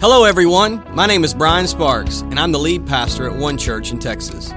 [0.00, 0.82] Hello, everyone.
[0.94, 4.48] My name is Bryan Sparks, and I'm the lead pastor at One Church in Texas.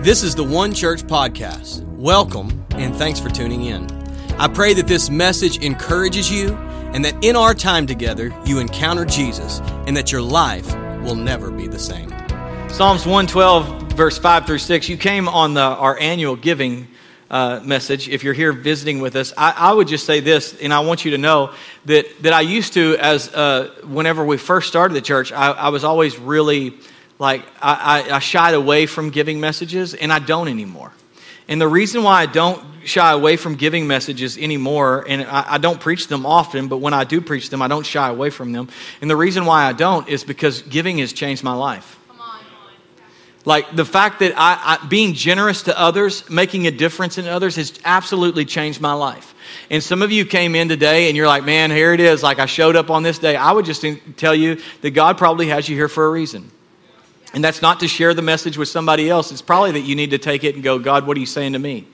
[0.00, 1.86] This is the One Church Podcast.
[1.90, 3.88] Welcome, and thanks for tuning in.
[4.40, 6.56] I pray that this message encourages you
[6.94, 10.74] and that in our time together, you encounter Jesus and that your life
[11.04, 12.10] will never be the same.
[12.68, 14.88] Psalms 112, verse 5 through 6.
[14.88, 16.88] You came on the, our annual giving
[17.32, 18.08] uh, message.
[18.10, 21.04] If you're here visiting with us, I, I, would just say this, and I want
[21.06, 21.52] you to know
[21.86, 25.68] that, that I used to, as uh, whenever we first started the church, I, I
[25.70, 26.74] was always really
[27.18, 30.92] like, I, I shied away from giving messages, and I don't anymore.
[31.48, 35.58] And the reason why I don't shy away from giving messages anymore, and I, I,
[35.58, 38.52] don't preach them often, but when I do preach them, I don't shy away from
[38.52, 38.68] them.
[39.00, 41.98] And the reason why I don't is because giving has changed my life.
[43.44, 47.56] Like the fact that I, I, being generous to others, making a difference in others
[47.56, 49.34] has absolutely changed my life.
[49.68, 52.22] And some of you came in today and you're like, man, here it is.
[52.22, 53.34] Like I showed up on this day.
[53.34, 53.84] I would just
[54.16, 56.50] tell you that God probably has you here for a reason.
[57.34, 59.32] And that's not to share the message with somebody else.
[59.32, 61.54] It's probably that you need to take it and go, God, what are you saying
[61.54, 61.86] to me?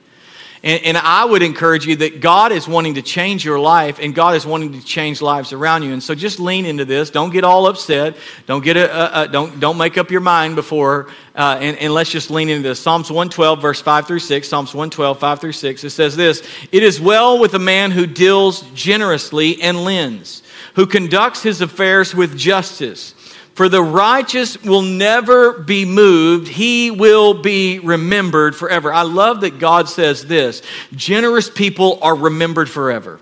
[0.63, 4.13] And, and, I would encourage you that God is wanting to change your life and
[4.13, 5.93] God is wanting to change lives around you.
[5.93, 7.11] And so just lean into this.
[7.11, 8.17] Don't get all upset.
[8.47, 11.09] Don't, get a, a, a don't, don't make up your mind before.
[11.35, 12.81] Uh, and, and let's just lean into this.
[12.81, 14.49] Psalms 112, verse 5 through 6.
[14.49, 15.85] Psalms 112, 5 through 6.
[15.85, 20.43] It says this It is well with a man who deals generously and lends,
[20.75, 23.15] who conducts his affairs with justice.
[23.59, 28.93] For the righteous will never be moved, he will be remembered forever.
[28.93, 30.63] I love that God says this
[30.95, 33.19] generous people are remembered forever.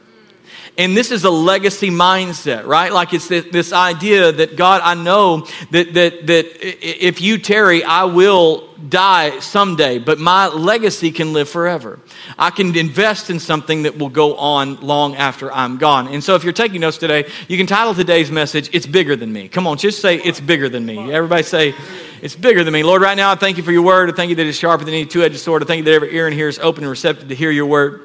[0.79, 2.93] And this is a legacy mindset, right?
[2.93, 8.05] Like it's this idea that God, I know that, that, that if you tarry, I
[8.05, 11.99] will die someday, but my legacy can live forever.
[12.39, 16.09] I can invest in something that will go on long after I'm gone.
[16.09, 19.33] And so if you're taking notes today, you can title today's message, It's Bigger Than
[19.33, 19.49] Me.
[19.49, 21.11] Come on, just say, It's Bigger Than Me.
[21.11, 21.75] Everybody say,
[22.21, 22.83] It's bigger than me.
[22.83, 24.11] Lord, right now, I thank you for your word.
[24.11, 25.63] I thank you that it's sharper than any two edged sword.
[25.63, 27.67] I thank you that every ear in here is open and receptive to hear your
[27.67, 28.03] word.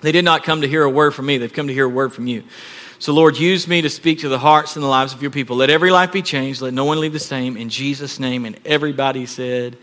[0.00, 1.88] They did not come to hear a word from me, they've come to hear a
[1.88, 2.44] word from you.
[2.98, 5.56] So, Lord, use me to speak to the hearts and the lives of your people.
[5.56, 6.62] Let every life be changed.
[6.62, 7.58] Let no one leave the same.
[7.58, 8.46] In Jesus' name.
[8.46, 9.76] And everybody said,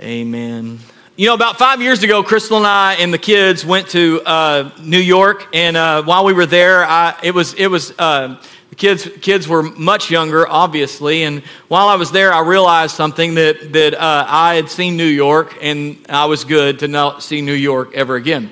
[0.00, 0.34] Amen.
[0.34, 0.78] Amen.
[1.16, 4.70] You know, about five years ago, Crystal and I and the kids went to uh,
[4.80, 8.40] New York, and uh, while we were there, I, it was it was uh,
[8.78, 11.24] kids, kids were much younger, obviously.
[11.24, 15.04] And while I was there, I realized something that, that uh, I had seen New
[15.04, 18.50] York, and I was good to not see New York ever again.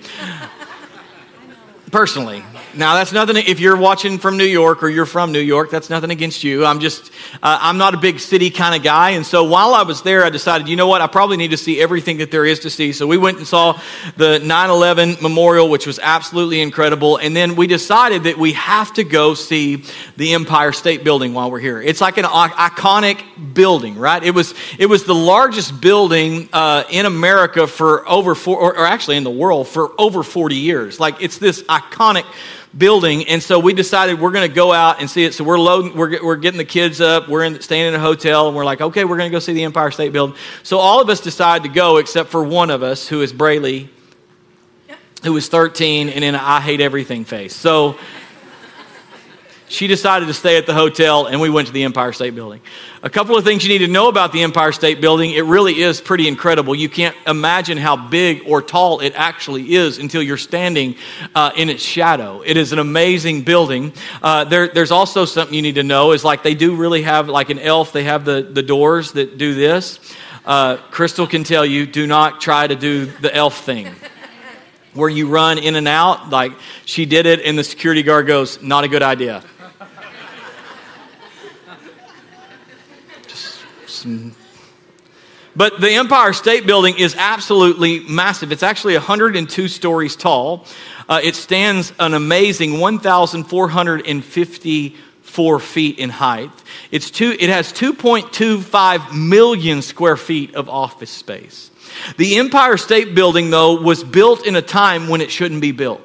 [1.91, 2.42] Personally,
[2.76, 5.91] now, that's nothing, if you're watching from New York or you're from New York, that's
[5.91, 6.64] nothing against you.
[6.64, 7.10] I'm just,
[7.42, 9.10] uh, I'm not a big city kind of guy.
[9.10, 11.56] And so while I was there, I decided, you know what, I probably need to
[11.56, 12.92] see everything that there is to see.
[12.92, 13.81] So we went and saw
[14.16, 17.16] the 9 11 memorial, which was absolutely incredible.
[17.16, 19.84] And then we decided that we have to go see
[20.16, 21.81] the Empire State Building while we're here.
[21.81, 23.22] It's like an iconic
[23.54, 24.22] building, right?
[24.22, 28.86] It was, it was the largest building uh, in America for over four, or, or
[28.86, 31.00] actually in the world for over 40 years.
[31.00, 32.25] Like it's this iconic
[32.76, 33.26] building.
[33.28, 35.34] And so we decided we're going to go out and see it.
[35.34, 37.28] So we're loading, we're, we're getting the kids up.
[37.28, 39.53] We're in, staying in a hotel and we're like, okay, we're going to go see
[39.53, 40.37] the Empire State Building.
[40.62, 43.88] So all of us decided to go except for one of us who is Braylee,
[45.22, 47.54] who was 13 and in an I hate everything face.
[47.54, 47.98] So
[49.69, 52.60] she decided to stay at the hotel and we went to the Empire State Building.
[53.03, 55.32] A couple of things you need to know about the Empire State Building.
[55.32, 56.75] It really is pretty incredible.
[56.75, 60.97] You can't imagine how big or tall it actually is until you're standing
[61.34, 62.43] uh, in its shadow.
[62.43, 63.93] It is an amazing building.
[64.22, 67.28] Uh, there, there's also something you need to know is like they do really have
[67.28, 67.93] like an elf.
[67.93, 69.98] They have the, the doors that do this.
[70.44, 73.93] Uh, Crystal can tell you, do not try to do the elf thing
[74.97, 76.31] where you run in and out.
[76.31, 76.53] Like
[76.84, 79.43] she did it, and the security guard goes, Not a good idea.
[85.56, 88.53] But the Empire State Building is absolutely massive.
[88.53, 90.67] It's actually 102 stories tall.
[91.09, 96.51] Uh, it stands an amazing 1,454 feet in height.
[96.91, 101.71] It's two, it has 2.25 million square feet of office space.
[102.19, 106.03] The Empire State Building, though, was built in a time when it shouldn't be built.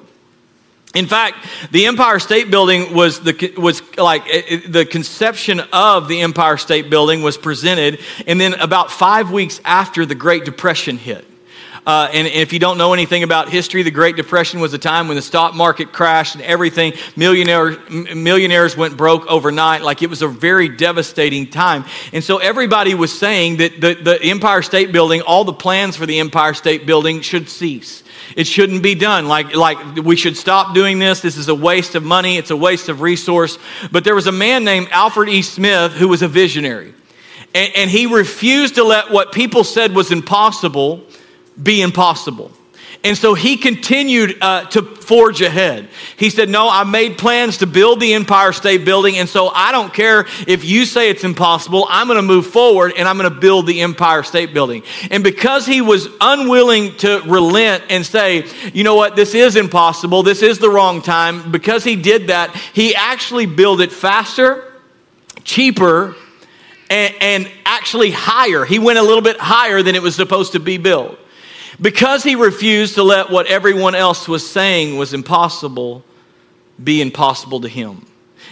[0.94, 4.26] In fact, the Empire State Building was the was like
[4.68, 10.06] the conception of the Empire State Building was presented, and then about five weeks after
[10.06, 11.26] the Great Depression hit.
[11.86, 14.78] Uh, and, and, if you don't know anything about history, the Great Depression was a
[14.78, 16.94] time when the stock market crashed and everything.
[17.16, 19.81] Millionaire, millionaires went broke overnight.
[19.81, 21.86] Like it was a very devastating time.
[22.13, 26.06] And so everybody was saying that the, the Empire State Building, all the plans for
[26.06, 28.04] the Empire State Building should cease.
[28.36, 29.27] It shouldn't be done.
[29.27, 31.22] Like, like we should stop doing this.
[31.22, 32.38] This is a waste of money.
[32.38, 33.57] It's a waste of resource.
[33.92, 35.42] But there was a man named Alfred E.
[35.42, 36.94] Smith who was a visionary.
[37.56, 41.06] And, and he refused to let what people said was impossible
[41.62, 42.51] be impossible.
[43.03, 45.89] And so he continued uh, to forge ahead.
[46.18, 49.71] He said, No, I made plans to build the Empire State Building, and so I
[49.71, 51.88] don't care if you say it's impossible.
[51.89, 54.83] I'm going to move forward and I'm going to build the Empire State Building.
[55.09, 60.21] And because he was unwilling to relent and say, You know what, this is impossible,
[60.21, 64.71] this is the wrong time, because he did that, he actually built it faster,
[65.44, 66.15] cheaper,
[66.92, 68.63] and, and actually higher.
[68.63, 71.18] He went a little bit higher than it was supposed to be built.
[71.81, 76.04] Because he refused to let what everyone else was saying was impossible
[76.81, 78.06] be impossible to him.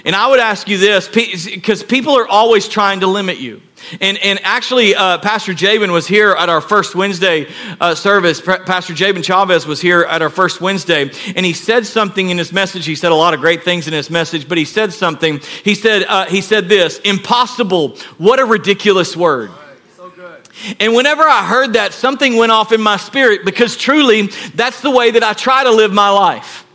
[0.06, 3.62] And I would ask you this because people are always trying to limit you.
[4.02, 7.48] And, and actually, uh, Pastor Jabin was here at our first Wednesday
[7.80, 8.42] uh, service.
[8.42, 12.54] Pastor Jabin Chavez was here at our first Wednesday, and he said something in his
[12.54, 12.86] message.
[12.86, 15.40] He said a lot of great things in his message, but he said something.
[15.64, 17.98] He said, uh, he said this impossible.
[18.18, 19.52] What a ridiculous word.
[20.80, 24.92] And whenever I heard that, something went off in my spirit because truly that's the
[24.92, 26.66] way that I try to live my life.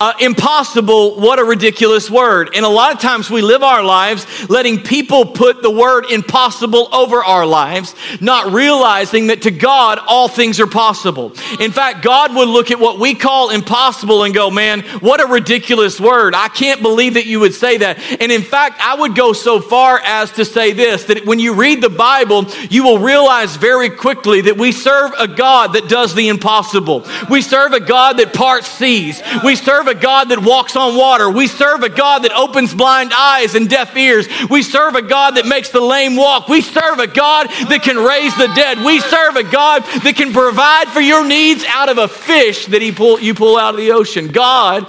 [0.00, 2.50] Uh, impossible, what a ridiculous word.
[2.54, 6.88] And a lot of times we live our lives letting people put the word impossible
[6.94, 11.32] over our lives, not realizing that to God all things are possible.
[11.60, 15.26] In fact, God would look at what we call impossible and go, man, what a
[15.26, 16.34] ridiculous word.
[16.34, 17.98] I can't believe that you would say that.
[18.20, 21.54] And in fact, I would go so far as to say this that when you
[21.54, 26.14] read the Bible, you will realize very quickly that we serve a God that does
[26.14, 27.06] the impossible.
[27.28, 29.22] We serve a God that parts seas.
[29.44, 31.28] We serve serve a God that walks on water.
[31.28, 34.28] We serve a God that opens blind eyes and deaf ears.
[34.48, 36.48] We serve a God that makes the lame walk.
[36.48, 38.78] We serve a God that can raise the dead.
[38.84, 42.82] We serve a God that can provide for your needs out of a fish that
[42.82, 44.28] he pull, you pull out of the ocean.
[44.28, 44.86] God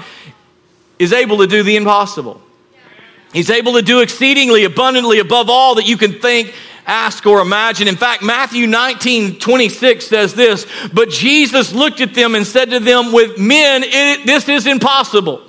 [1.00, 2.40] is able to do the impossible.
[3.34, 6.54] He's able to do exceedingly abundantly above all that you can think
[6.86, 7.88] ask, or imagine.
[7.88, 12.80] In fact, Matthew 19 26 says this But Jesus looked at them and said to
[12.80, 15.42] them, With men, it, this is impossible.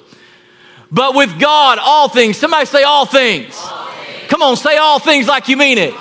[0.91, 2.37] But with God, all things.
[2.37, 3.57] Somebody say all things.
[3.61, 4.29] all things.
[4.29, 5.95] Come on, say all things like you mean it.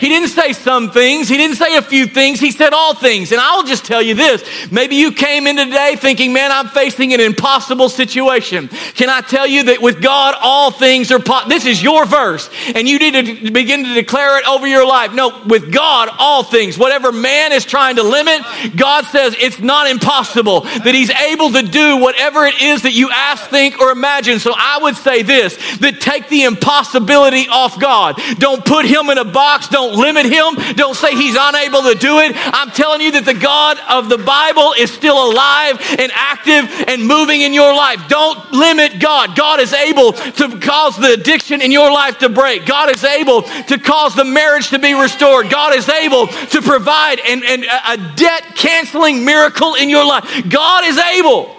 [0.00, 1.28] He didn't say some things.
[1.28, 2.40] He didn't say a few things.
[2.40, 3.32] He said all things.
[3.32, 4.42] And I'll just tell you this.
[4.72, 8.68] Maybe you came in today thinking, man, I'm facing an impossible situation.
[8.68, 11.50] Can I tell you that with God, all things are possible?
[11.50, 12.48] This is your verse.
[12.74, 15.12] And you need to begin to declare it over your life.
[15.12, 16.78] No, with God, all things.
[16.78, 18.40] Whatever man is trying to limit,
[18.76, 20.62] God says it's not impossible.
[20.62, 24.38] That he's able to do whatever it is that you ask, think, or imagine.
[24.38, 28.18] So I would say this, that take the impossibility off God.
[28.38, 29.68] Don't put him in a box.
[29.68, 30.74] Don't don't limit him.
[30.76, 32.32] Don't say he's unable to do it.
[32.36, 37.06] I'm telling you that the God of the Bible is still alive and active and
[37.06, 38.00] moving in your life.
[38.08, 39.36] Don't limit God.
[39.36, 42.66] God is able to cause the addiction in your life to break.
[42.66, 45.50] God is able to cause the marriage to be restored.
[45.50, 50.24] God is able to provide and, and a debt canceling miracle in your life.
[50.48, 51.56] God is able.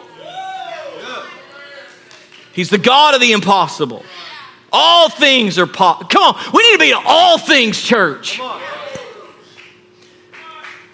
[2.54, 4.04] He's the God of the impossible.
[4.72, 6.08] All things are possible.
[6.08, 8.40] Come on, we need to be an all things church.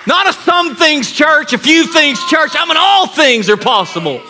[0.07, 2.51] Not a some things church, a few things church.
[2.55, 4.21] I'm an all things are possible.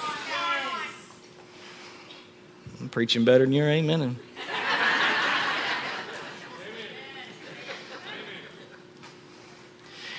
[2.81, 4.17] I'm preaching better than your amen.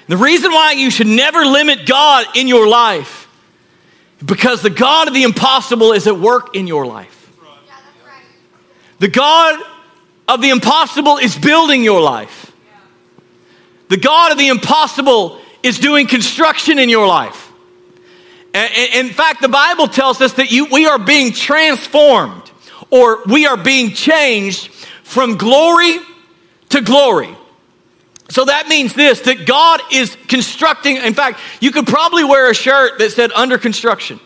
[0.07, 3.29] The reason why you should never limit God in your life,
[4.25, 7.18] because the God of the impossible is at work in your life.
[8.99, 9.61] The God
[10.27, 12.53] of the impossible is building your life.
[13.89, 17.53] The God of the impossible is doing construction in your life.
[18.53, 22.51] And, in fact, the Bible tells us that you, we are being transformed
[22.91, 24.69] or we are being changed
[25.03, 25.99] from glory
[26.71, 27.35] to glory.
[28.31, 30.97] So that means this that God is constructing.
[30.97, 34.21] In fact, you could probably wear a shirt that said under construction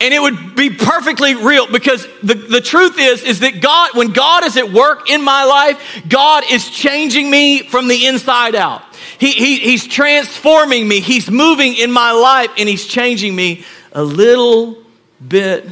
[0.00, 4.12] and it would be perfectly real because the, the truth is is that god when
[4.12, 8.82] god is at work in my life god is changing me from the inside out.
[9.18, 11.00] He, he, he's transforming me.
[11.00, 14.78] He's moving in my life and he's changing me a little
[15.26, 15.66] bit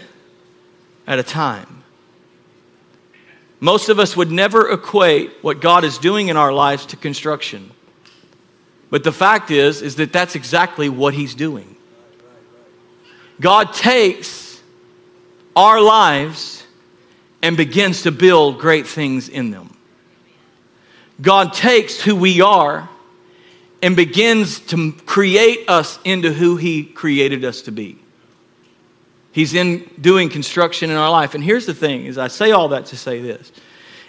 [1.06, 1.84] at a time.
[3.60, 7.70] Most of us would never equate what god is doing in our lives to construction.
[8.90, 11.75] But the fact is, is that that's exactly what he's doing.
[13.40, 14.60] God takes
[15.54, 16.64] our lives
[17.42, 19.76] and begins to build great things in them.
[21.20, 22.88] God takes who we are
[23.82, 27.98] and begins to create us into who he created us to be.
[29.32, 31.34] He's in doing construction in our life.
[31.34, 33.52] And here's the thing, is I say all that to say this,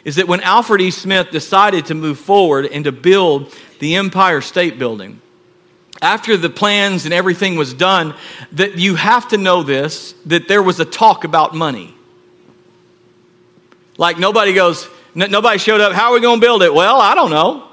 [0.05, 0.89] is that when Alfred E.
[0.89, 5.21] Smith decided to move forward and to build the Empire State Building,
[6.01, 8.13] after the plans and everything was done,
[8.53, 11.93] that you have to know this, that there was a talk about money.
[13.97, 16.73] Like nobody goes, nobody showed up, how are we going to build it?
[16.73, 17.67] Well, I don't know.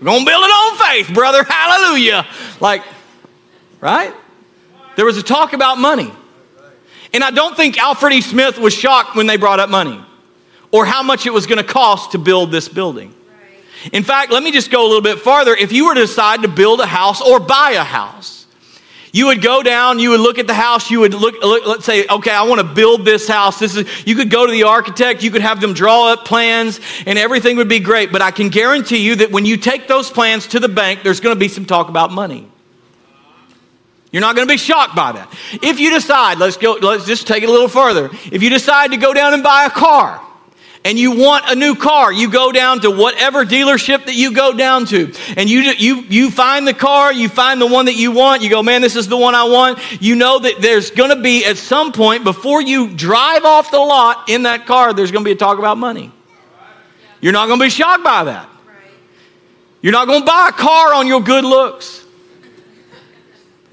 [0.00, 1.44] We're going to build it on faith, brother.
[1.44, 2.26] Hallelujah.
[2.60, 2.82] Like,
[3.80, 4.14] right?
[4.96, 6.10] There was a talk about money.
[7.12, 8.20] And I don't think Alfred E.
[8.20, 10.04] Smith was shocked when they brought up money
[10.70, 13.14] or how much it was going to cost to build this building.
[13.92, 15.54] In fact, let me just go a little bit farther.
[15.54, 18.46] If you were to decide to build a house or buy a house,
[19.12, 21.84] you would go down, you would look at the house, you would look, look, let's
[21.84, 23.58] say, okay, I want to build this house.
[23.58, 26.80] This is you could go to the architect, you could have them draw up plans,
[27.06, 28.12] and everything would be great.
[28.12, 31.20] But I can guarantee you that when you take those plans to the bank, there's
[31.20, 32.48] going to be some talk about money.
[34.10, 35.34] You're not going to be shocked by that.
[35.62, 38.10] If you decide, let's go, let's just take it a little further.
[38.30, 40.20] If you decide to go down and buy a car,
[40.84, 44.52] and you want a new car, you go down to whatever dealership that you go
[44.52, 48.12] down to, and you, you, you find the car, you find the one that you
[48.12, 49.78] want, you go, man, this is the one I want.
[50.00, 53.78] You know that there's going to be, at some point, before you drive off the
[53.78, 56.12] lot in that car, there's going to be a talk about money.
[57.20, 58.48] You're not going to be shocked by that.
[59.80, 62.04] You're not going to buy a car on your good looks.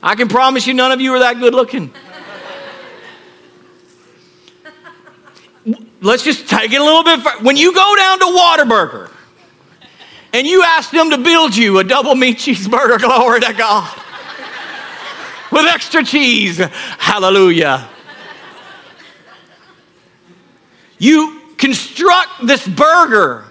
[0.01, 1.91] I can promise you, none of you are that good looking.
[6.01, 7.21] Let's just take it a little bit.
[7.21, 7.43] Further.
[7.43, 9.11] When you go down to Whataburger
[10.33, 14.01] and you ask them to build you a double meat cheeseburger, glory to God,
[15.51, 17.89] with extra cheese, hallelujah.
[20.97, 23.45] You construct this burger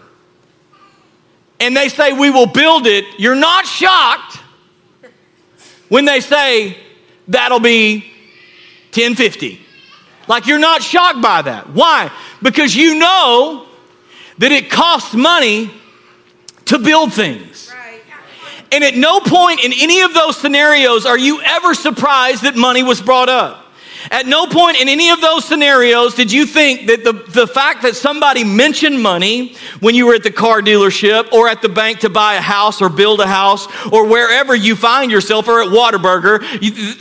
[1.60, 3.04] and they say, We will build it.
[3.18, 4.38] You're not shocked
[5.88, 6.76] when they say
[7.28, 8.00] that'll be
[8.92, 9.63] 1050.
[10.28, 11.71] Like you're not shocked by that.
[11.71, 12.11] Why?
[12.43, 13.66] Because you know
[14.38, 15.71] that it costs money
[16.66, 17.73] to build things.
[18.73, 22.83] And at no point in any of those scenarios are you ever surprised that money
[22.83, 23.63] was brought up.
[24.11, 27.82] At no point in any of those scenarios did you think that the, the fact
[27.82, 32.00] that somebody mentioned money when you were at the car dealership or at the bank
[32.00, 35.68] to buy a house or build a house or wherever you find yourself or at
[35.68, 36.40] Whataburger,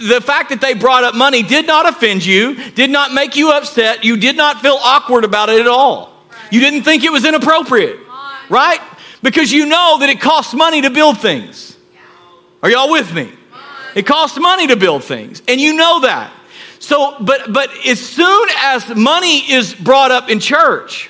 [0.08, 3.52] the fact that they brought up money did not offend you, did not make you
[3.52, 6.14] upset, you did not feel awkward about it at all.
[6.52, 8.00] You didn't think it was inappropriate,
[8.50, 8.80] right?
[9.22, 11.78] Because you know that it costs money to build things.
[12.62, 13.32] Are y'all with me?
[13.96, 16.32] It costs money to build things, and you know that.
[16.84, 21.10] So, but, but as soon as money is brought up in church,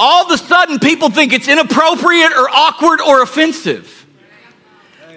[0.00, 4.04] all of a sudden people think it's inappropriate or awkward or offensive.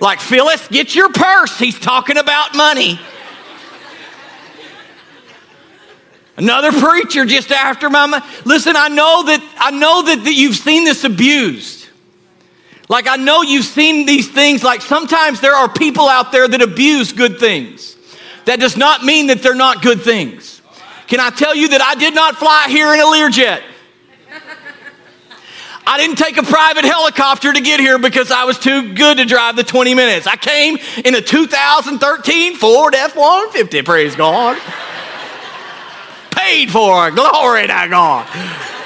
[0.01, 1.57] Like, Phyllis, get your purse.
[1.57, 2.99] He's talking about money.
[6.37, 8.23] Another preacher just after my.
[8.45, 11.82] Listen, I know that I know that, that you've seen this abused.
[12.93, 14.63] Like, I know you've seen these things.
[14.63, 17.97] Like, sometimes there are people out there that abuse good things.
[18.45, 20.61] That does not mean that they're not good things.
[21.07, 23.63] Can I tell you that I did not fly here in a Learjet?
[25.87, 29.25] I didn't take a private helicopter to get here because I was too good to
[29.25, 30.27] drive the 20 minutes.
[30.27, 34.61] I came in a 2013 Ford F 150, praise God.
[36.29, 38.82] Paid for, glory to God.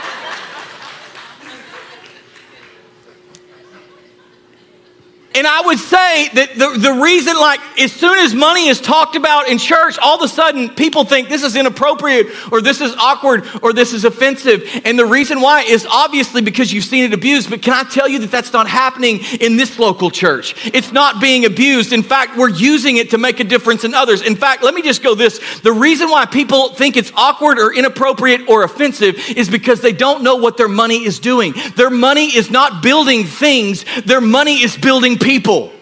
[5.37, 9.15] And I would say that the, the reason, like, as soon as money is talked
[9.15, 12.95] about in church, all of a sudden people think this is inappropriate or this is
[12.95, 14.67] awkward or this is offensive.
[14.83, 17.51] And the reason why is obviously because you've seen it abused.
[17.51, 20.55] But can I tell you that that's not happening in this local church?
[20.73, 21.93] It's not being abused.
[21.93, 24.23] In fact, we're using it to make a difference in others.
[24.23, 27.71] In fact, let me just go this the reason why people think it's awkward or
[27.75, 31.53] inappropriate or offensive is because they don't know what their money is doing.
[31.75, 35.76] Their money is not building things, their money is building people people.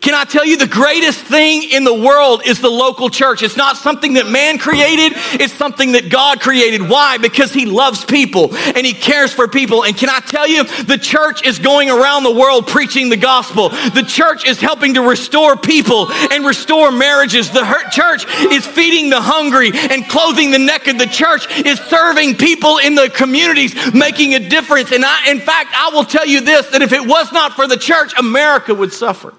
[0.00, 3.42] Can I tell you the greatest thing in the world is the local church?
[3.42, 6.88] It's not something that man created, it's something that God created.
[6.88, 7.18] Why?
[7.18, 9.84] Because he loves people and he cares for people.
[9.84, 13.68] And can I tell you, the church is going around the world preaching the gospel.
[13.68, 17.50] The church is helping to restore people and restore marriages.
[17.50, 20.98] The church is feeding the hungry and clothing the naked.
[20.98, 24.92] The church is serving people in the communities, making a difference.
[24.92, 27.66] And I, in fact, I will tell you this that if it was not for
[27.66, 29.34] the church, America would suffer.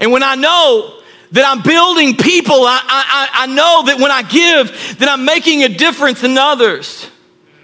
[0.00, 1.00] And when I know
[1.32, 5.64] that I'm building people, I, I, I know that when I give, that I'm making
[5.64, 7.10] a difference in others.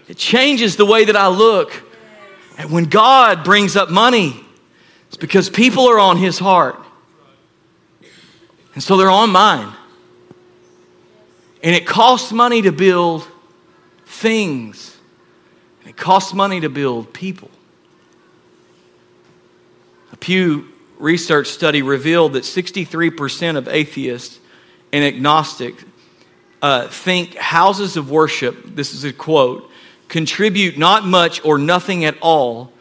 [0.08, 1.72] It changes the way that I look.
[2.58, 4.44] And when God brings up money,
[5.08, 6.78] it's because people are on His heart.
[8.74, 9.72] And so they're on mine.
[11.62, 13.28] And it costs money to build
[14.06, 14.96] things,
[15.80, 17.50] and it costs money to build people.
[20.12, 20.71] A Pew
[21.02, 24.38] research study revealed that 63% of atheists
[24.92, 25.84] and agnostics
[26.62, 29.68] uh, think houses of worship, this is a quote,
[30.08, 32.72] contribute not much or nothing at all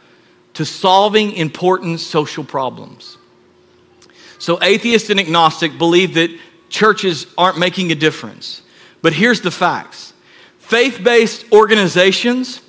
[0.54, 3.18] to solving important social problems.
[4.38, 6.30] So, atheists and agnostic believe that
[6.70, 8.62] churches aren't making a difference.
[9.02, 10.14] But here's the facts
[10.60, 12.62] faith based organizations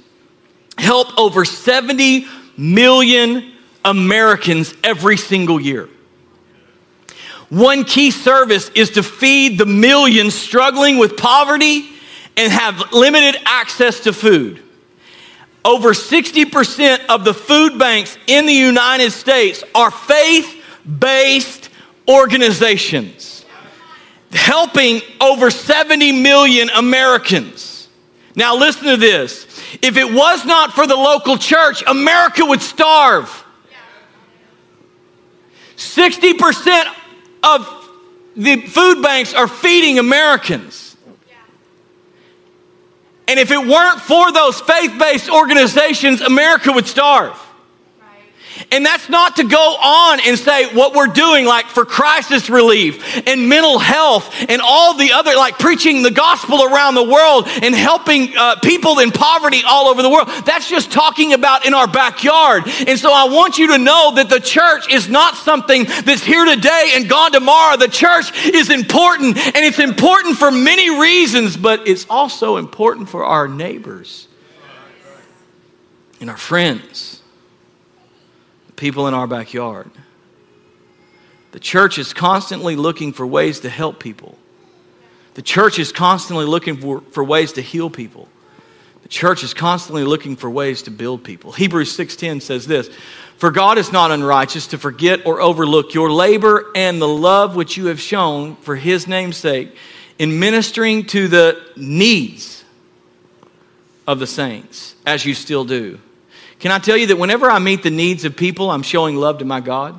[0.79, 3.52] help over 70 million
[3.85, 5.89] Americans every single year.
[7.49, 11.91] One key service is to feed the millions struggling with poverty
[12.37, 14.63] and have limited access to food.
[15.65, 20.65] Over 60% of the food banks in the United States are faith
[20.99, 21.69] based
[22.09, 23.33] organizations
[24.33, 27.89] helping over 70 million Americans.
[28.35, 29.47] Now, listen to this.
[29.83, 33.42] If it was not for the local church, America would starve.
[35.83, 36.85] 60%
[37.43, 37.91] of
[38.37, 40.97] the food banks are feeding Americans.
[43.29, 47.39] And if it weren't for those faith based organizations, America would starve.
[48.71, 53.27] And that's not to go on and say what we're doing, like for crisis relief
[53.27, 57.75] and mental health and all the other, like preaching the gospel around the world and
[57.75, 60.29] helping uh, people in poverty all over the world.
[60.47, 62.65] That's just talking about in our backyard.
[62.87, 66.45] And so I want you to know that the church is not something that's here
[66.45, 67.77] today and gone tomorrow.
[67.77, 73.25] The church is important and it's important for many reasons, but it's also important for
[73.25, 74.29] our neighbors
[76.21, 77.12] and our friends
[78.77, 79.91] people in our backyard.
[81.53, 84.39] The church is constantly looking for ways to help people.
[85.35, 88.29] The church is constantly looking for, for ways to heal people.
[89.03, 91.53] The church is constantly looking for ways to build people.
[91.53, 92.89] Hebrews 6:10 says this,
[93.37, 97.77] "For God is not unrighteous to forget or overlook your labor and the love which
[97.77, 99.75] you have shown for his name's sake
[100.19, 102.65] in ministering to the needs
[104.07, 105.99] of the saints as you still do."
[106.63, 109.39] Can I tell you that whenever I meet the needs of people, I'm showing love
[109.39, 109.99] to my God?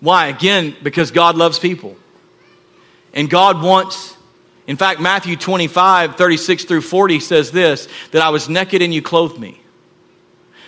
[0.00, 0.26] Why?
[0.26, 1.96] Again, because God loves people.
[3.14, 4.16] And God wants,
[4.66, 9.00] in fact, Matthew 25, 36 through 40 says this that I was naked and you
[9.00, 9.60] clothed me.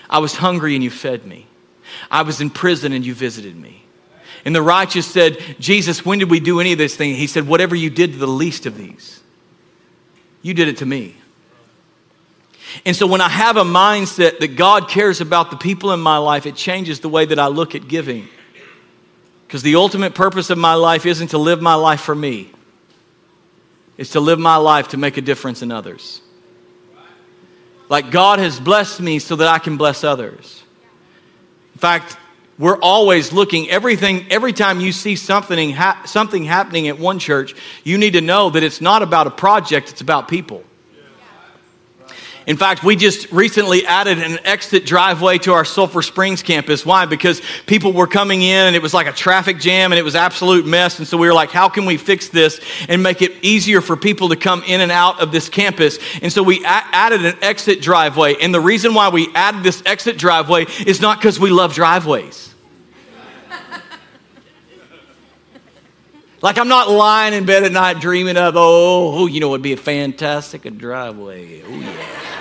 [0.08, 1.48] I was hungry and you fed me.
[2.08, 3.82] I was in prison and you visited me.
[4.44, 7.16] And the righteous said, Jesus, when did we do any of this thing?
[7.16, 9.20] He said, Whatever you did to the least of these,
[10.42, 11.16] you did it to me.
[12.84, 16.18] And so when I have a mindset that God cares about the people in my
[16.18, 18.28] life, it changes the way that I look at giving.
[19.46, 22.50] Because the ultimate purpose of my life isn't to live my life for me,
[23.96, 26.20] it's to live my life to make a difference in others.
[27.88, 30.62] Like God has blessed me so that I can bless others.
[31.74, 32.16] In fact,
[32.58, 37.54] we're always looking everything every time you see something ha- something happening at one church
[37.84, 40.64] you need to know that it's not about a project it's about people
[42.48, 46.86] in fact, we just recently added an exit driveway to our Sulphur Springs campus.
[46.86, 47.04] Why?
[47.04, 50.14] Because people were coming in and it was like a traffic jam and it was
[50.14, 50.98] absolute mess.
[50.98, 52.58] And so we were like, how can we fix this
[52.88, 55.98] and make it easier for people to come in and out of this campus?
[56.22, 58.36] And so we a- added an exit driveway.
[58.40, 62.54] And the reason why we added this exit driveway is not because we love driveways.
[66.40, 69.72] Like I'm not lying in bed at night dreaming of, oh, you know, it'd be
[69.72, 71.62] a fantastic a driveway.
[71.62, 72.37] Oh yeah.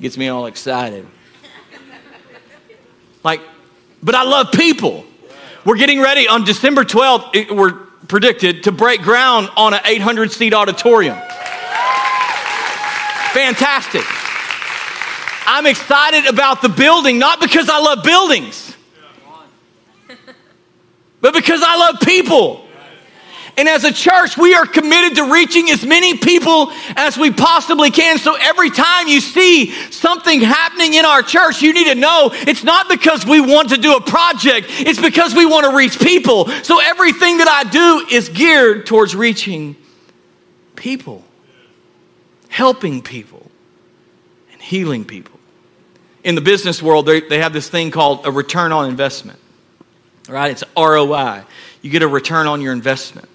[0.00, 1.06] Gets me all excited.
[3.24, 3.40] Like,
[4.02, 5.04] but I love people.
[5.64, 7.72] We're getting ready on December 12th, it, we're
[8.06, 11.16] predicted to break ground on an 800 seat auditorium.
[13.32, 14.02] Fantastic.
[15.48, 18.76] I'm excited about the building, not because I love buildings,
[21.20, 22.65] but because I love people.
[23.58, 27.90] And as a church, we are committed to reaching as many people as we possibly
[27.90, 28.18] can.
[28.18, 32.64] So every time you see something happening in our church, you need to know it's
[32.64, 36.48] not because we want to do a project, it's because we want to reach people.
[36.64, 39.74] So everything that I do is geared towards reaching
[40.74, 41.24] people,
[42.50, 43.50] helping people,
[44.52, 45.40] and healing people.
[46.24, 49.38] In the business world, they have this thing called a return on investment,
[50.28, 50.50] right?
[50.50, 51.44] It's ROI.
[51.80, 53.30] You get a return on your investment.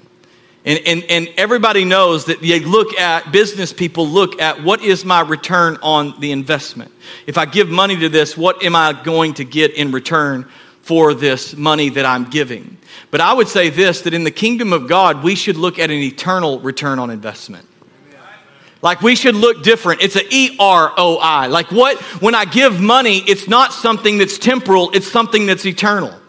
[0.64, 5.04] And, and, and everybody knows that they look at, business people look at what is
[5.04, 6.92] my return on the investment?
[7.26, 10.48] If I give money to this, what am I going to get in return
[10.84, 12.78] for this money that I'm giving?
[13.10, 15.90] But I would say this that in the kingdom of God, we should look at
[15.90, 17.68] an eternal return on investment.
[18.84, 20.02] Like we should look different.
[20.02, 21.48] It's an E R O I.
[21.48, 26.21] Like what, when I give money, it's not something that's temporal, it's something that's eternal.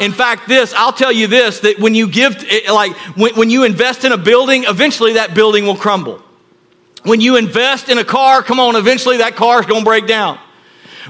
[0.00, 3.64] In fact, this, I'll tell you this, that when you give, like, when, when you
[3.64, 6.22] invest in a building, eventually that building will crumble.
[7.02, 10.06] When you invest in a car, come on, eventually that car is going to break
[10.06, 10.38] down.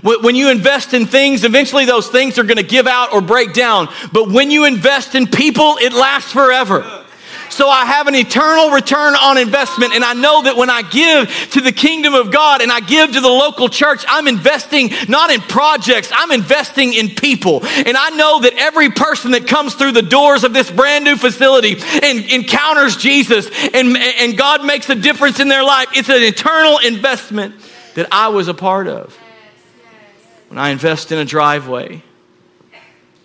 [0.02, 3.52] When you invest in things, eventually those things are going to give out or break
[3.52, 3.88] down.
[4.12, 6.99] But when you invest in people, it lasts forever.
[7.50, 9.92] So I have an eternal return on investment.
[9.92, 13.12] And I know that when I give to the kingdom of God and I give
[13.12, 17.66] to the local church, I'm investing not in projects, I'm investing in people.
[17.66, 21.16] And I know that every person that comes through the doors of this brand new
[21.16, 26.22] facility and encounters Jesus and, and God makes a difference in their life, it's an
[26.22, 27.54] eternal investment
[27.94, 29.16] that I was a part of.
[30.48, 32.02] When I invest in a driveway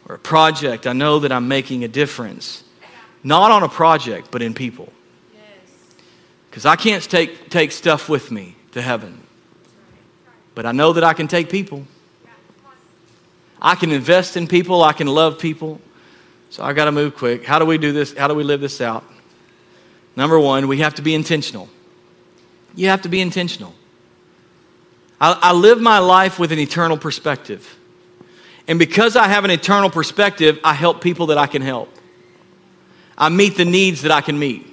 [0.09, 2.64] or a project, I know that I'm making a difference
[3.25, 4.93] not on a project, but in people.
[6.49, 9.21] Because I can't take, take stuff with me to heaven.
[10.53, 11.85] But I know that I can take people.
[13.59, 14.83] I can invest in people.
[14.83, 15.81] I can love people.
[16.51, 17.43] So I got to move quick.
[17.43, 18.15] How do we do this?
[18.15, 19.03] How do we live this out?
[20.15, 21.67] Number one, we have to be intentional.
[22.75, 23.73] You have to be intentional.
[25.19, 27.75] I, I live my life with an eternal perspective.
[28.67, 31.89] And because I have an eternal perspective, I help people that I can help.
[33.17, 34.65] I meet the needs that I can meet.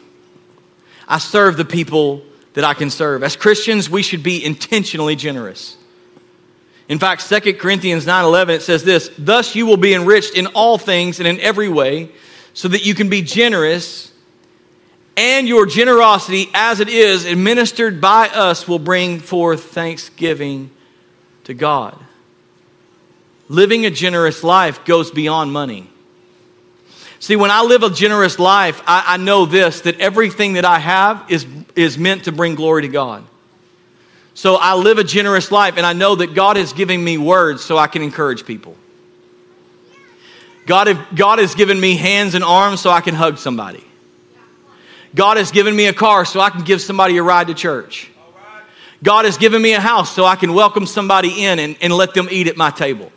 [1.06, 2.22] I serve the people
[2.54, 3.22] that I can serve.
[3.22, 5.76] As Christians, we should be intentionally generous.
[6.88, 10.78] In fact, 2 Corinthians 9:11 it says this, "Thus you will be enriched in all
[10.78, 12.10] things and in every way,
[12.54, 14.10] so that you can be generous,
[15.16, 20.70] and your generosity as it is administered by us will bring forth thanksgiving
[21.44, 21.96] to God."
[23.48, 25.91] Living a generous life goes beyond money.
[27.22, 30.80] See, when I live a generous life, I, I know this that everything that I
[30.80, 33.22] have is, is meant to bring glory to God.
[34.34, 37.62] So I live a generous life, and I know that God is giving me words
[37.62, 38.76] so I can encourage people.
[40.66, 43.84] God, God has given me hands and arms so I can hug somebody.
[45.14, 48.10] God has given me a car so I can give somebody a ride to church.
[49.00, 52.14] God has given me a house so I can welcome somebody in and, and let
[52.14, 53.12] them eat at my table.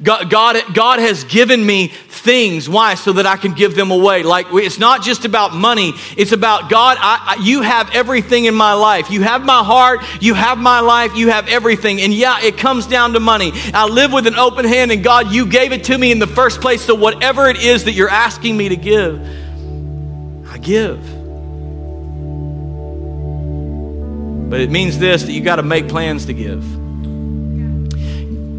[0.00, 2.68] God, God, God has given me things.
[2.68, 2.94] Why?
[2.94, 4.22] So that I can give them away.
[4.22, 5.92] Like, it's not just about money.
[6.16, 9.10] It's about God, I, I, you have everything in my life.
[9.10, 10.04] You have my heart.
[10.20, 11.16] You have my life.
[11.16, 12.00] You have everything.
[12.00, 13.50] And yeah, it comes down to money.
[13.74, 16.28] I live with an open hand, and God, you gave it to me in the
[16.28, 16.84] first place.
[16.84, 19.20] So whatever it is that you're asking me to give,
[20.48, 21.00] I give.
[24.48, 26.77] But it means this that you got to make plans to give.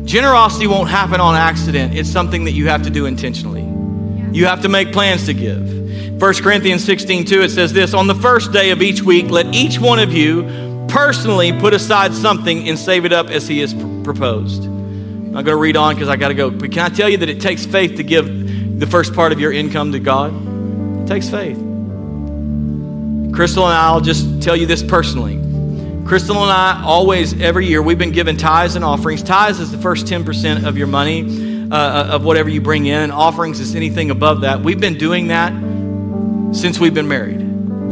[0.09, 1.93] Generosity won't happen on accident.
[1.93, 3.61] It's something that you have to do intentionally.
[4.35, 6.19] You have to make plans to give.
[6.19, 9.53] 1 Corinthians 16, 2, it says this On the first day of each week, let
[9.53, 13.75] each one of you personally put aside something and save it up as he has
[14.03, 14.63] proposed.
[14.63, 16.49] I'm not going to read on because I got to go.
[16.49, 19.39] But can I tell you that it takes faith to give the first part of
[19.39, 20.33] your income to God?
[21.03, 21.57] It takes faith.
[23.31, 25.48] Crystal and I'll just tell you this personally.
[26.09, 29.21] Crystal and I always, every year, we've been given tithes and offerings.
[29.21, 33.59] Tithes is the first 10% of your money, uh, of whatever you bring in, offerings
[33.59, 34.61] is anything above that.
[34.61, 35.53] We've been doing that
[36.55, 37.39] since we've been married.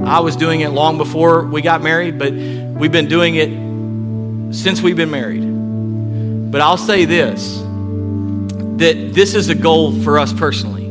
[0.03, 4.81] I was doing it long before we got married, but we've been doing it since
[4.81, 6.51] we've been married.
[6.51, 10.87] But I'll say this that this is a goal for us personally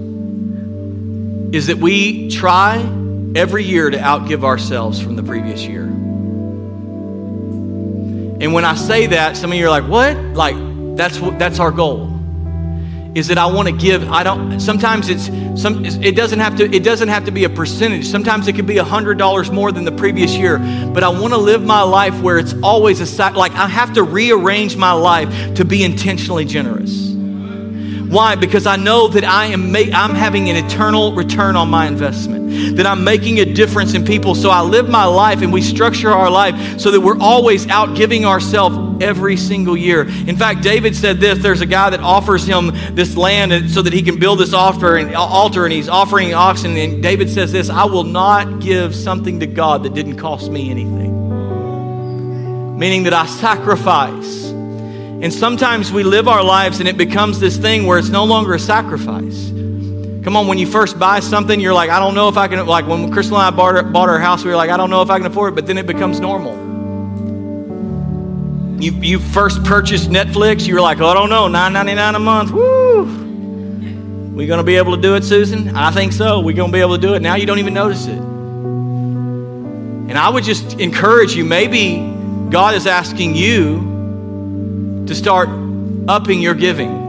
[1.53, 2.77] is that we try
[3.35, 5.96] every year to outgive ourselves from the previous year.
[8.41, 10.17] And when I say that, some of you are like, what?
[10.35, 10.57] Like,
[10.97, 12.11] that's, that's our goal.
[13.17, 14.07] is that I want to give.
[14.13, 14.61] I don't.
[14.61, 15.27] Sometimes it's
[15.61, 15.87] some.
[15.87, 16.65] It doesn't have to.
[16.71, 18.07] It doesn't have to be a percentage.
[18.07, 20.59] Sometimes it could be a hundred dollars more than the previous year.
[20.93, 24.03] But I want to live my life where it's always a like I have to
[24.03, 27.07] rearrange my life to be intentionally generous.
[28.11, 28.37] Why?
[28.37, 32.36] Because I know that I am I'm having an eternal return on my investment,
[32.77, 34.35] that I'm making a difference in people.
[34.35, 37.97] So I live my life and we structure our life so that we're always out
[37.97, 40.03] giving ourselves every single year.
[40.03, 43.93] In fact, David said this there's a guy that offers him this land so that
[43.93, 46.77] he can build this altar and, uh, altar, and he's offering oxen.
[46.77, 50.71] And David says this I will not give something to God that didn't cost me
[50.71, 51.15] anything.
[52.79, 54.47] Meaning that I sacrifice
[55.23, 58.53] and sometimes we live our lives and it becomes this thing where it's no longer
[58.53, 59.51] a sacrifice.
[60.27, 62.67] Come on, when you first buy something, you're like, I don't know if I can,
[62.67, 64.91] like when Crystal and I bought our, bought our house, we were like, I don't
[64.91, 66.57] know if I can afford it, but then it becomes normal.
[68.83, 72.51] You, you first purchased Netflix, you were like, oh, I don't know, $9.99 a month,
[72.51, 73.05] woo!
[74.35, 75.77] We gonna be able to do it, Susan?
[75.77, 76.41] I think so.
[76.41, 77.23] we gonna be able to do it.
[77.23, 78.19] Now you don't even notice it.
[78.19, 81.99] And I would just encourage you, maybe
[82.51, 85.49] God is asking you to start
[86.09, 87.06] upping your giving.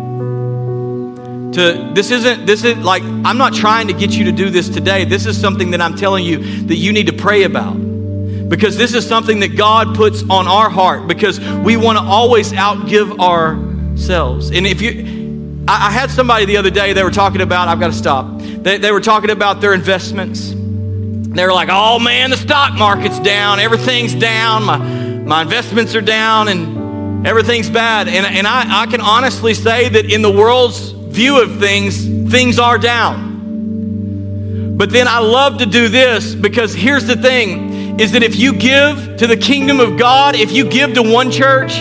[1.58, 4.70] To this isn't this is like I'm not trying to get you to do this
[4.70, 5.06] today.
[5.06, 7.74] This is something that I'm telling you that you need to pray about.
[7.74, 12.54] Because this is something that God puts on our heart because we want to always
[12.54, 14.52] outgive ourselves.
[14.52, 17.80] And if you I, I had somebody the other day, they were talking about, I've
[17.80, 18.40] got to stop.
[18.40, 20.52] They, they were talking about their investments.
[20.52, 26.02] They were like, oh man, the stock market's down, everything's down, my, my investments are
[26.02, 28.08] down, and everything's bad.
[28.08, 32.60] And, and I, I can honestly say that in the world's view of things, things
[32.60, 34.76] are down.
[34.78, 38.54] But then I love to do this because here's the thing is that if you
[38.54, 41.76] give to the kingdom of God, if you give to one church,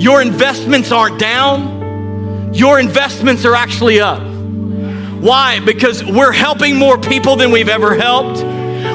[0.00, 4.22] your investments aren't down, your investments are actually up.
[5.20, 5.58] Why?
[5.58, 8.38] Because we're helping more people than we've ever helped.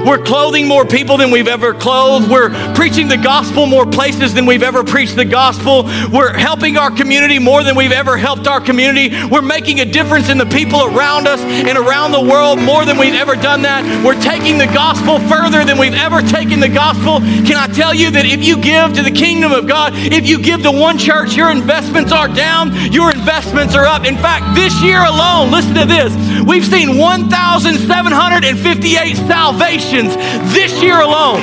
[0.06, 2.30] We're clothing more people than we've ever clothed.
[2.30, 5.84] We're preaching the gospel more places than we've ever preached the gospel.
[6.12, 9.12] We're helping our community more than we've ever helped our community.
[9.28, 12.98] We're making a difference in the people around us and around the world more than
[12.98, 13.84] we've ever done that.
[14.04, 17.20] We're taking the gospel further than we've ever taken the gospel.
[17.46, 20.40] Can I tell you that if you give to the kingdom of God, if you
[20.40, 24.06] give to one church, your investments are down, your investments are up.
[24.06, 31.42] In fact, this year alone, listen to this, we've seen 1,758 salvations this year alone.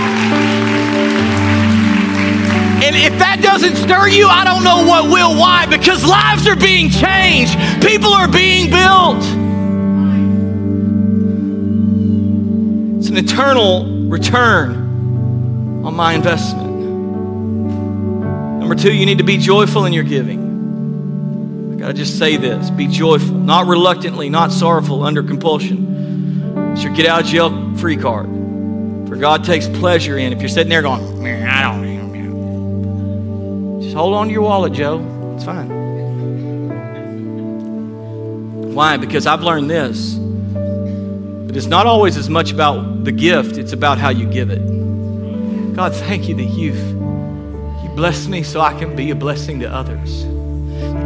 [2.80, 5.38] And if that doesn't stir you, I don't know what will.
[5.38, 5.66] Why?
[5.66, 9.18] Because lives are being changed, people are being built.
[12.98, 16.68] It's an eternal return on my investment.
[18.60, 21.72] Number two, you need to be joyful in your giving.
[21.74, 26.72] I gotta just say this be joyful, not reluctantly, not sorrowful, under compulsion.
[26.72, 28.26] It's your get out of jail free card.
[29.08, 30.32] For God takes pleasure in.
[30.32, 31.88] If you're sitting there going, man, I don't know.
[33.80, 35.00] Just hold on to your wallet, Joe.
[35.34, 35.68] It's fine.
[38.74, 38.96] Why?
[38.96, 40.14] Because I've learned this.
[40.14, 45.74] But it's not always as much about the gift, it's about how you give it.
[45.74, 49.72] God, thank you that you've you blessed me so I can be a blessing to
[49.72, 50.24] others.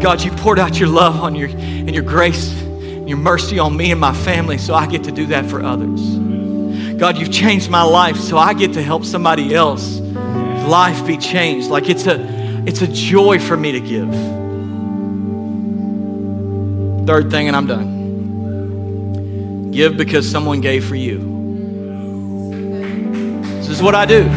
[0.03, 3.77] God, you poured out your love on your and your grace and your mercy on
[3.77, 6.01] me and my family so I get to do that for others.
[7.03, 11.69] God, you've changed my life so I get to help somebody else life be changed.
[11.69, 12.25] Like it's a
[12.65, 14.09] it's a joy for me to give.
[17.05, 19.73] Third thing and I'm done.
[19.73, 21.19] Give because someone gave for you.
[23.57, 24.29] This is what I do.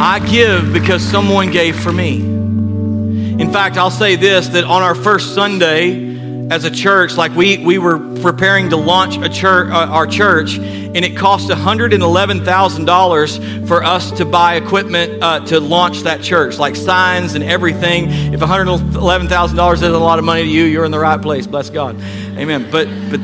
[0.00, 2.20] I give because someone gave for me.
[2.20, 6.14] In fact, I'll say this that on our first Sunday,
[6.50, 10.58] as a church, like we, we were preparing to launch a church, uh, our church,
[10.58, 16.74] and it cost $111,000 for us to buy equipment uh, to launch that church, like
[16.74, 18.06] signs and everything.
[18.32, 21.46] If $111,000 isn't a lot of money to you, you're in the right place.
[21.46, 21.96] Bless God.
[22.36, 22.70] Amen.
[22.70, 23.20] But, but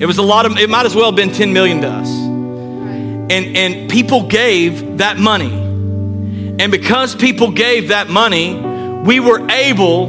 [0.00, 2.08] it was a lot of, it might as well have been 10 million to us.
[2.08, 5.52] And, and people gave that money.
[5.52, 8.54] And because people gave that money,
[9.04, 10.06] we were able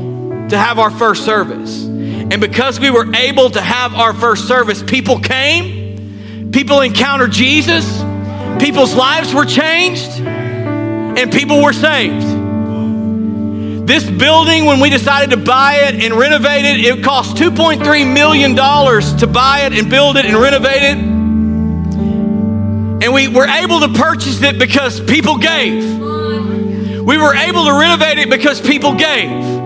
[0.50, 1.90] to have our first service.
[2.32, 8.04] And because we were able to have our first service, people came, people encountered Jesus,
[8.60, 12.38] people's lives were changed, and people were saved.
[13.88, 18.56] This building, when we decided to buy it and renovate it, it cost $2.3 million
[18.56, 20.98] to buy it and build it and renovate it.
[23.02, 26.00] And we were able to purchase it because people gave.
[26.00, 29.59] We were able to renovate it because people gave.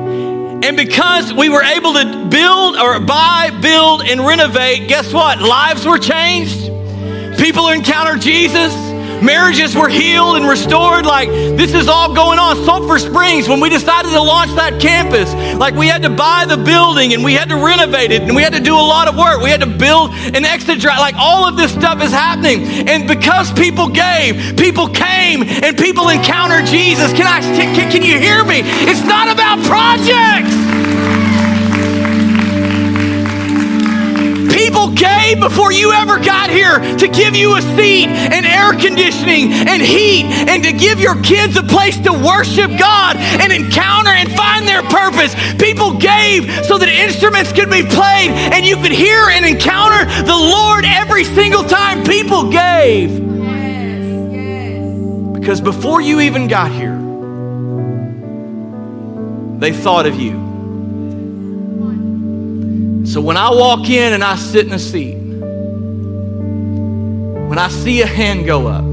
[0.63, 5.41] And because we were able to build or buy, build, and renovate, guess what?
[5.41, 6.71] Lives were changed.
[7.37, 8.92] People encountered Jesus.
[9.23, 11.05] Marriages were healed and restored.
[11.05, 12.57] Like, this is all going on.
[12.65, 16.57] Sulphur Springs, when we decided to launch that campus, like, we had to buy the
[16.57, 19.15] building and we had to renovate it and we had to do a lot of
[19.15, 19.41] work.
[19.41, 20.99] We had to build an extra drive.
[20.99, 22.89] Like, all of this stuff is happening.
[22.89, 27.13] And because people gave, people came and people encountered Jesus.
[27.13, 28.61] Can I, can, can you hear me?
[28.91, 30.72] It's not about projects.
[34.83, 39.53] People gave before you ever got here to give you a seat and air conditioning
[39.53, 44.29] and heat and to give your kids a place to worship God and encounter and
[44.33, 45.33] find their purpose.
[45.55, 50.35] People gave so that instruments could be played and you could hear and encounter the
[50.35, 53.23] Lord every single time people gave.
[55.33, 56.99] Because before you even got here,
[59.59, 60.52] they thought of you.
[63.05, 65.17] So when I walk in and I sit in a seat,
[67.49, 68.85] when I see a hand go up,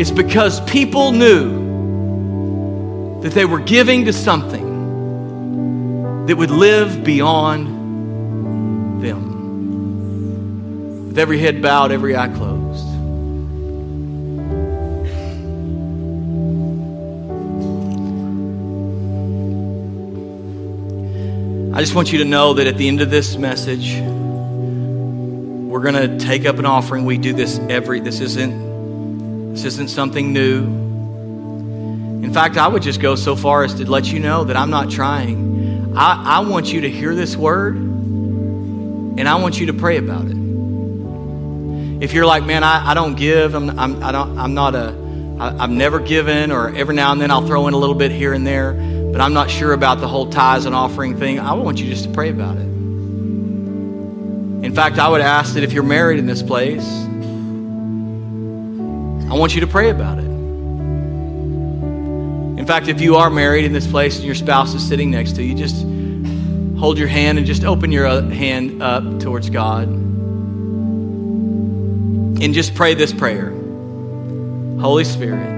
[0.00, 1.66] it's because people knew
[3.22, 4.64] that they were giving to something
[6.26, 7.66] that would live beyond
[9.02, 9.34] them.
[11.08, 12.85] With every head bowed, every eye closed.
[21.76, 25.92] I just want you to know that at the end of this message, we're going
[25.92, 27.04] to take up an offering.
[27.04, 30.64] We do this every this isn't this isn't something new.
[32.24, 34.70] In fact, I would just go so far as to let you know that I'm
[34.70, 35.94] not trying.
[35.94, 40.24] I, I want you to hear this word and I want you to pray about
[40.24, 40.36] it.
[42.02, 44.94] If you're like, man, I, I don't give, I'm, I'm, I don't, I'm not a,
[45.38, 48.12] I, I've never given, or every now and then I'll throw in a little bit
[48.12, 51.54] here and there but I'm not sure about the whole tithes and offering thing, I
[51.54, 52.66] want you just to pray about it.
[52.66, 56.86] In fact, I would ask that if you're married in this place,
[59.30, 60.26] I want you to pray about it.
[62.58, 65.36] In fact, if you are married in this place and your spouse is sitting next
[65.36, 65.76] to you, just
[66.78, 69.88] hold your hand and just open your uh, hand up towards God.
[72.38, 73.48] And just pray this prayer
[74.78, 75.48] Holy Spirit,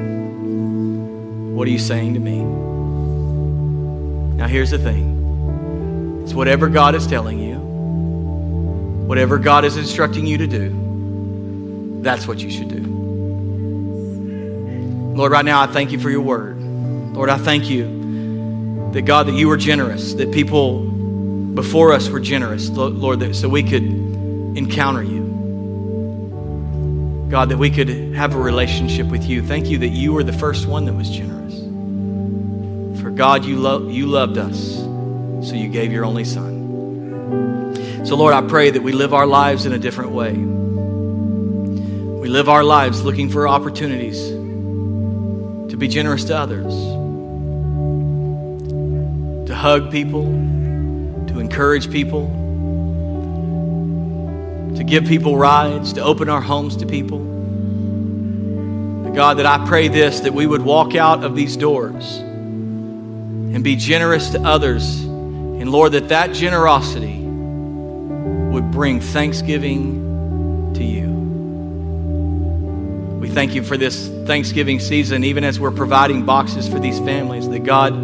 [1.56, 2.67] what are you saying to me?
[4.38, 7.56] Now, here's the thing it's whatever God is telling you,
[9.06, 12.78] whatever God is instructing you to do, that's what you should do.
[15.16, 16.56] Lord, right now, I thank you for your word.
[16.62, 22.20] Lord, I thank you that God, that you were generous, that people before us were
[22.20, 25.26] generous, Lord, that, so we could encounter you.
[27.28, 29.42] God, that we could have a relationship with you.
[29.42, 31.37] Thank you that you were the first one that was generous.
[33.10, 34.76] God, you, lo- you loved us,
[35.48, 38.04] so you gave your only Son.
[38.04, 40.32] So, Lord, I pray that we live our lives in a different way.
[40.32, 46.74] We live our lives looking for opportunities to be generous to others,
[49.48, 52.26] to hug people, to encourage people,
[54.76, 57.28] to give people rides, to open our homes to people.
[59.18, 62.20] God, that I pray this that we would walk out of these doors
[63.58, 65.00] and be generous to others.
[65.00, 71.08] And Lord, that that generosity would bring thanksgiving to you.
[73.18, 77.48] We thank you for this Thanksgiving season, even as we're providing boxes for these families,
[77.48, 77.94] that God,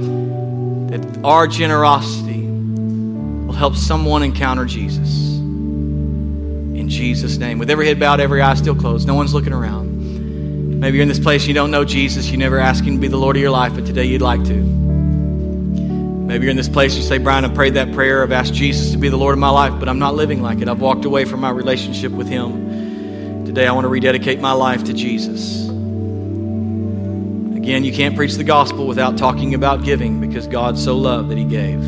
[0.90, 5.36] that our generosity will help someone encounter Jesus.
[5.36, 7.60] In Jesus' name.
[7.60, 10.80] With every head bowed, every eye still closed, no one's looking around.
[10.80, 13.06] Maybe you're in this place, you don't know Jesus, you never asked him to be
[13.06, 14.73] the Lord of your life, but today you'd like to.
[16.34, 18.24] Maybe you're in this place, you say, Bryan, I prayed that prayer.
[18.24, 20.60] I've asked Jesus to be the Lord of my life, but I'm not living like
[20.60, 20.68] it.
[20.68, 23.44] I've walked away from my relationship with Him.
[23.44, 25.68] Today, I want to rededicate my life to Jesus.
[27.56, 31.38] Again, you can't preach the gospel without talking about giving because God so loved that
[31.38, 31.80] He gave.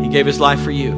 [0.00, 0.92] He gave His life for you.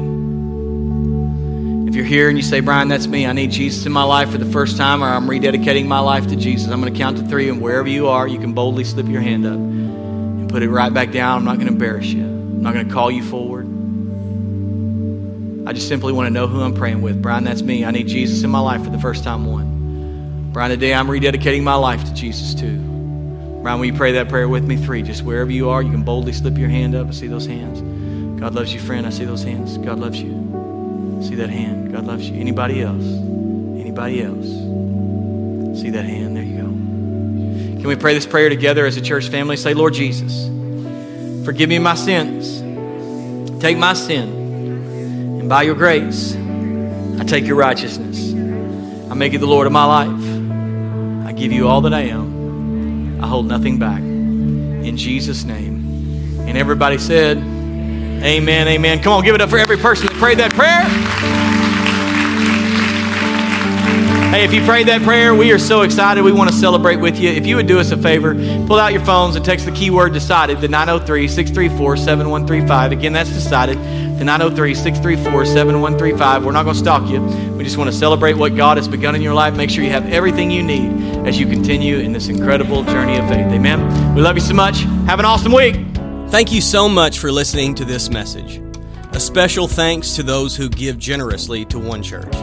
[1.87, 4.29] If you're here and you say, Bryan, that's me, I need Jesus in my life
[4.29, 7.17] for the first time, or I'm rededicating my life to Jesus, I'm going to count
[7.17, 9.70] to three, and wherever you are, you can boldly slip your hand up
[10.51, 11.37] put it right back down.
[11.37, 12.23] I'm not going to embarrass you.
[12.23, 13.67] I'm not going to call you forward.
[15.67, 17.21] I just simply want to know who I'm praying with.
[17.21, 17.85] Bryan, that's me.
[17.85, 20.51] I need Jesus in my life for the first time one.
[20.51, 22.77] Bryan, today I'm rededicating my life to Jesus too.
[23.61, 24.75] Bryan, will you pray that prayer with me?
[24.75, 25.03] Three.
[25.03, 27.07] Just wherever you are, you can boldly slip your hand up.
[27.07, 27.79] I see those hands.
[28.39, 29.05] God loves you, friend.
[29.05, 29.77] I see those hands.
[29.77, 30.31] God loves you.
[31.23, 31.93] See that hand.
[31.93, 32.39] God loves you.
[32.39, 33.05] Anybody else?
[33.05, 34.47] Anybody else?
[35.79, 36.35] See that hand.
[36.35, 36.70] There you go.
[37.81, 39.57] Can we pray this prayer together as a church family?
[39.57, 40.49] Say, Lord Jesus,
[41.43, 42.61] Forgive me my sins.
[43.59, 44.29] Take my sin.
[45.39, 46.35] And by your grace,
[47.19, 48.33] I take your righteousness.
[49.09, 51.27] I make you the Lord of my life.
[51.27, 53.23] I give you all that I am.
[53.23, 54.01] I hold nothing back.
[54.01, 56.39] In Jesus' name.
[56.41, 59.01] And everybody said, Amen, amen.
[59.01, 61.40] Come on, give it up for every person that prayed that prayer.
[64.31, 66.23] Hey, if you prayed that prayer, we are so excited.
[66.23, 67.29] We want to celebrate with you.
[67.29, 68.33] If you would do us a favor,
[68.65, 72.93] pull out your phones and text the keyword decided to 903 634 7135.
[72.93, 76.45] Again, that's decided to 903 634 7135.
[76.45, 77.21] We're not going to stalk you.
[77.57, 79.53] We just want to celebrate what God has begun in your life.
[79.53, 83.27] Make sure you have everything you need as you continue in this incredible journey of
[83.27, 83.47] faith.
[83.47, 84.15] Amen.
[84.15, 84.79] We love you so much.
[85.07, 85.75] Have an awesome week.
[86.29, 88.61] Thank you so much for listening to this message.
[89.11, 92.33] A special thanks to those who give generously to One Church.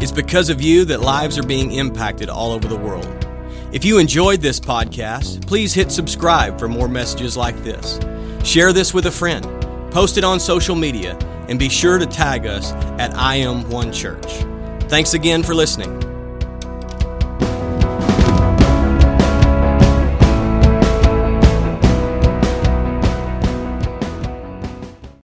[0.00, 3.26] It's because of you that lives are being impacted all over the world.
[3.70, 8.00] If you enjoyed this podcast, please hit subscribe for more messages like this.
[8.42, 9.44] Share this with a friend,
[9.92, 11.16] post it on social media,
[11.48, 14.32] and be sure to tag us at I Am One Church.
[14.88, 16.09] Thanks again for listening.